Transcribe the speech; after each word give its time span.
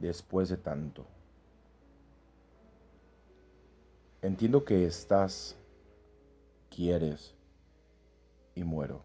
después 0.00 0.48
de 0.48 0.56
tanto. 0.56 1.06
Entiendo 4.22 4.64
que 4.64 4.84
estás, 4.86 5.56
quieres 6.74 7.34
y 8.54 8.64
muero. 8.64 9.02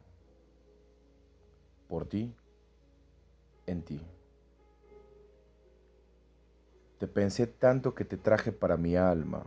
Por 1.88 2.06
ti, 2.08 2.34
en 3.68 3.84
ti. 3.84 4.02
Te 6.98 7.08
pensé 7.08 7.46
tanto 7.46 7.94
que 7.94 8.06
te 8.06 8.18
traje 8.18 8.52
para 8.52 8.78
mi 8.78 8.96
alma, 8.96 9.46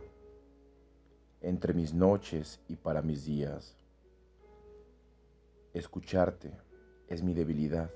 entre 1.41 1.73
mis 1.73 1.93
noches 1.93 2.59
y 2.67 2.75
para 2.75 3.01
mis 3.01 3.25
días. 3.25 3.75
Escucharte 5.73 6.51
es 7.07 7.21
mi 7.23 7.33
debilidad. 7.33 7.89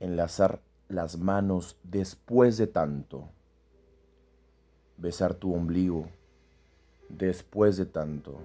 Enlazar 0.00 0.60
las 0.88 1.18
manos 1.18 1.76
después 1.82 2.56
de 2.56 2.66
tanto. 2.66 3.28
Besar 4.96 5.34
tu 5.34 5.54
ombligo 5.54 6.06
después 7.08 7.76
de 7.76 7.86
tanto. 7.86 8.38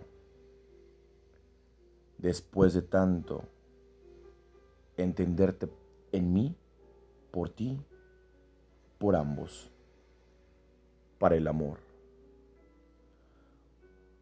Después 2.17 2.73
de 2.73 2.81
tanto. 2.81 3.43
Entenderte 4.97 5.69
en 6.11 6.33
mí, 6.33 6.55
por 7.31 7.49
ti, 7.49 7.79
por 8.97 9.15
ambos, 9.15 9.71
para 11.17 11.35
el 11.35 11.47
amor. 11.47 11.79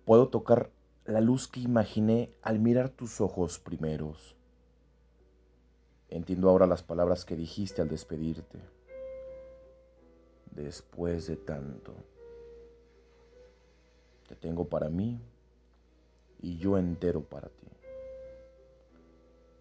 Puedo 0.05 0.29
tocar 0.29 0.69
la 1.05 1.21
luz 1.21 1.47
que 1.47 1.59
imaginé 1.59 2.31
al 2.41 2.59
mirar 2.59 2.89
tus 2.89 3.21
ojos 3.21 3.59
primeros 3.59 4.36
Entiendo 6.09 6.49
ahora 6.49 6.67
las 6.67 6.83
palabras 6.83 7.25
que 7.25 7.35
dijiste 7.35 7.81
al 7.81 7.89
despedirte. 7.89 8.59
Después 10.51 11.27
de 11.27 11.35
tanto, 11.35 11.93
te 14.27 14.35
tengo 14.35 14.65
para 14.65 14.89
mí 14.89 15.19
y 16.41 16.57
yo 16.57 16.77
entero 16.77 17.21
para 17.21 17.49
ti. 17.49 17.67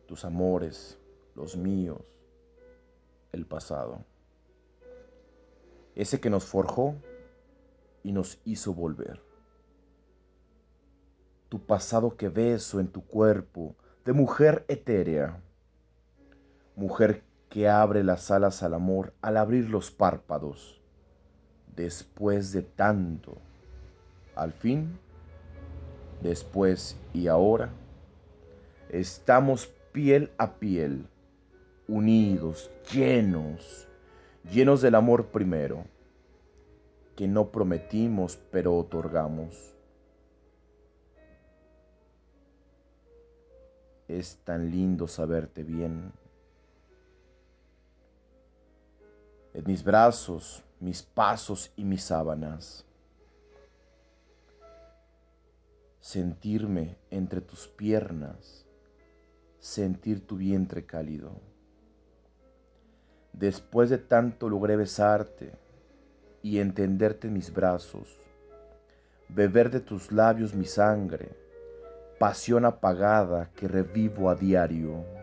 Tus 0.06 0.24
amores, 0.24 0.98
los 1.34 1.56
míos, 1.56 2.00
el 3.32 3.44
pasado. 3.44 4.04
Ese 5.94 6.20
que 6.20 6.30
nos 6.30 6.44
forjó 6.44 6.94
y 8.04 8.12
nos 8.12 8.38
hizo 8.44 8.72
volver. 8.72 9.20
Tu 11.48 11.58
pasado 11.60 12.16
que 12.16 12.28
beso 12.28 12.78
en 12.80 12.88
tu 12.88 13.04
cuerpo 13.04 13.74
de 14.04 14.12
mujer 14.12 14.64
etérea 14.68 15.42
mujer 16.76 17.22
que 17.48 17.68
abre 17.68 18.04
las 18.04 18.30
alas 18.30 18.62
al 18.62 18.74
amor 18.74 19.14
al 19.22 19.38
abrir 19.38 19.70
los 19.70 19.90
párpados, 19.90 20.80
después 21.74 22.52
de 22.52 22.62
tanto, 22.62 23.38
al 24.34 24.52
fin, 24.52 24.98
después 26.22 26.96
y 27.14 27.28
ahora, 27.28 27.70
estamos 28.90 29.72
piel 29.92 30.30
a 30.36 30.52
piel, 30.54 31.06
unidos, 31.88 32.70
llenos, 32.92 33.88
llenos 34.52 34.82
del 34.82 34.96
amor 34.96 35.28
primero, 35.28 35.84
que 37.16 37.26
no 37.26 37.50
prometimos 37.50 38.38
pero 38.50 38.76
otorgamos. 38.76 39.72
Es 44.08 44.36
tan 44.44 44.70
lindo 44.70 45.08
saberte 45.08 45.64
bien 45.64 46.12
en 49.56 49.64
mis 49.66 49.82
brazos, 49.82 50.62
mis 50.80 51.02
pasos 51.02 51.72
y 51.76 51.84
mis 51.84 52.02
sábanas. 52.02 52.84
Sentirme 55.98 56.98
entre 57.10 57.40
tus 57.40 57.66
piernas, 57.66 58.66
sentir 59.58 60.26
tu 60.26 60.36
vientre 60.36 60.84
cálido. 60.84 61.40
Después 63.32 63.88
de 63.88 63.96
tanto 63.96 64.50
logré 64.50 64.76
besarte 64.76 65.52
y 66.42 66.58
entenderte 66.58 67.28
en 67.28 67.32
mis 67.32 67.50
brazos, 67.50 68.20
beber 69.30 69.70
de 69.70 69.80
tus 69.80 70.12
labios 70.12 70.52
mi 70.52 70.66
sangre, 70.66 71.30
pasión 72.18 72.66
apagada 72.66 73.50
que 73.56 73.68
revivo 73.68 74.28
a 74.28 74.34
diario. 74.34 75.15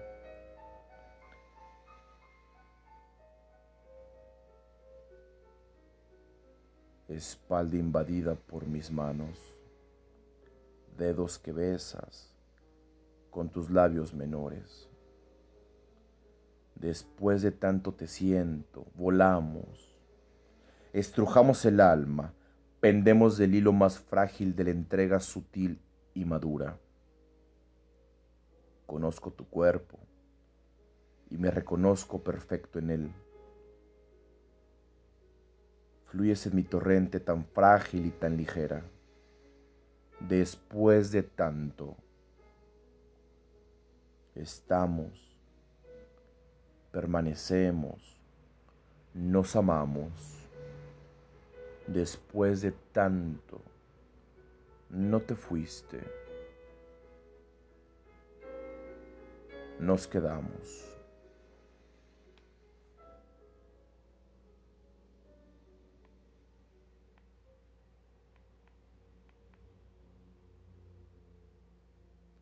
Espalda 7.15 7.77
invadida 7.77 8.35
por 8.35 8.65
mis 8.65 8.91
manos, 8.91 9.37
dedos 10.97 11.37
que 11.37 11.51
besas 11.51 12.33
con 13.29 13.49
tus 13.49 13.69
labios 13.69 14.13
menores. 14.13 14.89
Después 16.75 17.41
de 17.41 17.51
tanto 17.51 17.93
te 17.93 18.07
siento, 18.07 18.85
volamos, 18.95 19.95
estrujamos 20.91 21.63
el 21.65 21.79
alma, 21.79 22.33
pendemos 22.79 23.37
del 23.37 23.55
hilo 23.55 23.73
más 23.73 23.99
frágil 23.99 24.55
de 24.55 24.65
la 24.65 24.71
entrega 24.71 25.19
sutil 25.19 25.79
y 26.13 26.25
madura. 26.25 26.77
Conozco 28.85 29.31
tu 29.31 29.47
cuerpo 29.47 29.99
y 31.29 31.37
me 31.37 31.51
reconozco 31.51 32.23
perfecto 32.23 32.79
en 32.79 32.89
él 32.89 33.13
fluyes 36.13 36.45
en 36.45 36.55
mi 36.55 36.61
torrente 36.61 37.19
tan 37.19 37.43
frágil 37.43 38.05
y 38.05 38.11
tan 38.11 38.37
ligera. 38.37 38.83
Después 40.19 41.11
de 41.11 41.23
tanto, 41.23 41.97
estamos, 44.35 45.35
permanecemos, 46.91 47.99
nos 49.15 49.55
amamos. 49.55 50.11
Después 51.87 52.61
de 52.61 52.73
tanto, 52.91 53.59
no 54.91 55.19
te 55.19 55.33
fuiste. 55.33 55.99
Nos 59.79 60.05
quedamos. 60.05 60.92